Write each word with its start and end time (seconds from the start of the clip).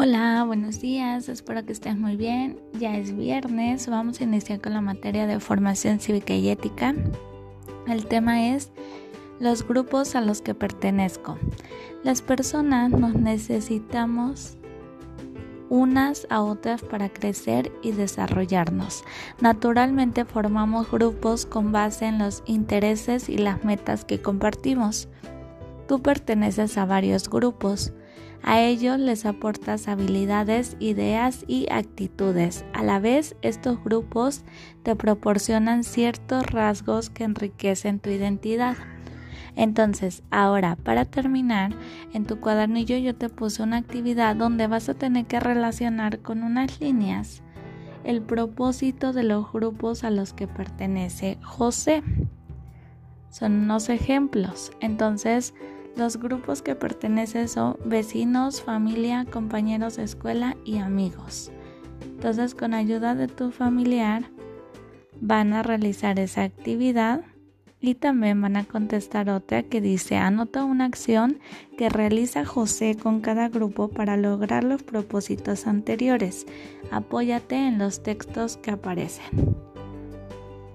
Hola, 0.00 0.44
buenos 0.46 0.80
días, 0.80 1.28
espero 1.28 1.66
que 1.66 1.72
estés 1.72 1.98
muy 1.98 2.14
bien. 2.14 2.60
Ya 2.78 2.96
es 2.96 3.16
viernes, 3.16 3.88
vamos 3.88 4.20
a 4.20 4.22
iniciar 4.22 4.60
con 4.60 4.72
la 4.72 4.80
materia 4.80 5.26
de 5.26 5.40
formación 5.40 5.98
cívica 5.98 6.34
y 6.34 6.50
ética. 6.50 6.94
El 7.88 8.06
tema 8.06 8.46
es 8.46 8.70
los 9.40 9.66
grupos 9.66 10.14
a 10.14 10.20
los 10.20 10.40
que 10.40 10.54
pertenezco. 10.54 11.36
Las 12.04 12.22
personas 12.22 12.92
nos 12.92 13.14
necesitamos 13.14 14.56
unas 15.68 16.28
a 16.30 16.42
otras 16.42 16.80
para 16.82 17.08
crecer 17.08 17.72
y 17.82 17.90
desarrollarnos. 17.90 19.02
Naturalmente 19.40 20.24
formamos 20.24 20.88
grupos 20.92 21.44
con 21.44 21.72
base 21.72 22.06
en 22.06 22.20
los 22.20 22.44
intereses 22.46 23.28
y 23.28 23.36
las 23.36 23.64
metas 23.64 24.04
que 24.04 24.22
compartimos. 24.22 25.08
Tú 25.88 26.00
perteneces 26.02 26.78
a 26.78 26.84
varios 26.84 27.28
grupos. 27.28 27.92
A 28.42 28.60
ellos 28.60 28.98
les 28.98 29.26
aportas 29.26 29.88
habilidades, 29.88 30.76
ideas 30.78 31.44
y 31.46 31.66
actitudes. 31.70 32.64
A 32.72 32.82
la 32.82 32.98
vez, 32.98 33.36
estos 33.42 33.82
grupos 33.82 34.44
te 34.82 34.96
proporcionan 34.96 35.84
ciertos 35.84 36.46
rasgos 36.46 37.10
que 37.10 37.24
enriquecen 37.24 38.00
tu 38.00 38.10
identidad. 38.10 38.76
Entonces, 39.56 40.22
ahora, 40.30 40.76
para 40.76 41.04
terminar, 41.04 41.72
en 42.12 42.26
tu 42.26 42.40
cuadernillo 42.40 42.96
yo 42.96 43.16
te 43.16 43.28
puse 43.28 43.62
una 43.62 43.78
actividad 43.78 44.36
donde 44.36 44.68
vas 44.68 44.88
a 44.88 44.94
tener 44.94 45.26
que 45.26 45.40
relacionar 45.40 46.20
con 46.20 46.42
unas 46.42 46.80
líneas 46.80 47.42
el 48.04 48.22
propósito 48.22 49.12
de 49.12 49.22
los 49.22 49.52
grupos 49.52 50.02
a 50.02 50.10
los 50.10 50.32
que 50.32 50.46
pertenece 50.46 51.38
José. 51.42 52.02
Son 53.28 53.52
unos 53.52 53.90
ejemplos. 53.90 54.72
Entonces, 54.80 55.52
los 55.98 56.18
grupos 56.18 56.62
que 56.62 56.74
pertenecen 56.74 57.48
son 57.48 57.76
vecinos, 57.84 58.62
familia, 58.62 59.26
compañeros 59.30 59.96
de 59.96 60.04
escuela 60.04 60.56
y 60.64 60.78
amigos. 60.78 61.50
Entonces, 62.02 62.54
con 62.54 62.72
ayuda 62.72 63.14
de 63.14 63.28
tu 63.28 63.50
familiar, 63.50 64.30
van 65.20 65.52
a 65.52 65.62
realizar 65.62 66.18
esa 66.18 66.44
actividad 66.44 67.22
y 67.80 67.94
también 67.94 68.40
van 68.40 68.56
a 68.56 68.64
contestar 68.64 69.30
otra 69.30 69.62
que 69.62 69.80
dice 69.80 70.16
anota 70.16 70.64
una 70.64 70.84
acción 70.84 71.38
que 71.76 71.88
realiza 71.88 72.44
José 72.44 72.96
con 73.00 73.20
cada 73.20 73.48
grupo 73.48 73.88
para 73.88 74.16
lograr 74.16 74.64
los 74.64 74.82
propósitos 74.82 75.66
anteriores. 75.66 76.46
Apóyate 76.90 77.56
en 77.56 77.78
los 77.78 78.02
textos 78.02 78.56
que 78.56 78.72
aparecen. 78.72 79.67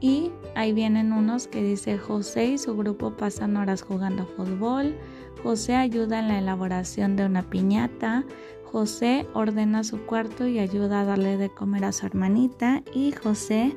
Y 0.00 0.32
ahí 0.54 0.72
vienen 0.72 1.12
unos 1.12 1.46
que 1.46 1.62
dice 1.62 1.98
José 1.98 2.46
y 2.46 2.58
su 2.58 2.76
grupo 2.76 3.12
pasan 3.16 3.56
horas 3.56 3.82
jugando 3.82 4.26
fútbol. 4.26 4.96
José 5.42 5.76
ayuda 5.76 6.20
en 6.20 6.28
la 6.28 6.38
elaboración 6.38 7.16
de 7.16 7.26
una 7.26 7.42
piñata. 7.42 8.24
José 8.64 9.26
ordena 9.34 9.84
su 9.84 9.98
cuarto 10.06 10.46
y 10.46 10.58
ayuda 10.58 11.00
a 11.00 11.04
darle 11.04 11.36
de 11.36 11.50
comer 11.50 11.84
a 11.84 11.92
su 11.92 12.06
hermanita. 12.06 12.82
Y 12.94 13.12
José 13.12 13.76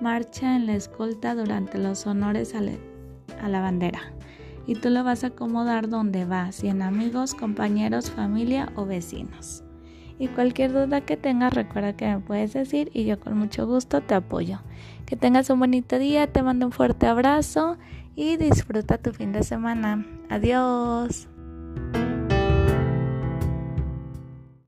marcha 0.00 0.54
en 0.54 0.66
la 0.66 0.76
escolta 0.76 1.34
durante 1.34 1.78
los 1.78 2.06
honores 2.06 2.54
a, 2.54 2.60
a 3.42 3.48
la 3.48 3.60
bandera. 3.60 4.12
Y 4.66 4.74
tú 4.74 4.90
lo 4.90 5.04
vas 5.04 5.24
a 5.24 5.28
acomodar 5.28 5.88
donde 5.88 6.24
va, 6.24 6.50
si 6.52 6.68
en 6.68 6.82
amigos, 6.82 7.34
compañeros, 7.34 8.10
familia 8.10 8.72
o 8.74 8.84
vecinos. 8.84 9.65
Y 10.18 10.28
cualquier 10.28 10.72
duda 10.72 11.02
que 11.02 11.16
tengas, 11.16 11.52
recuerda 11.52 11.94
que 11.94 12.06
me 12.06 12.20
puedes 12.20 12.54
decir 12.54 12.90
y 12.94 13.04
yo 13.04 13.20
con 13.20 13.36
mucho 13.36 13.66
gusto 13.66 14.00
te 14.00 14.14
apoyo. 14.14 14.60
Que 15.04 15.16
tengas 15.16 15.50
un 15.50 15.60
bonito 15.60 15.98
día, 15.98 16.26
te 16.26 16.42
mando 16.42 16.66
un 16.66 16.72
fuerte 16.72 17.06
abrazo 17.06 17.76
y 18.14 18.36
disfruta 18.36 18.98
tu 18.98 19.12
fin 19.12 19.32
de 19.32 19.42
semana. 19.42 20.06
Adiós. 20.30 21.28